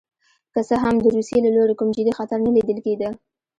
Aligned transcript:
که 0.53 0.59
څه 0.67 0.75
هم 0.83 0.95
د 1.03 1.07
روسیې 1.15 1.39
له 1.45 1.51
لوري 1.55 1.73
کوم 1.79 1.89
جدي 1.97 2.11
خطر 2.17 2.37
نه 2.45 2.51
لیدل 2.55 2.77
کېده. 2.85 3.09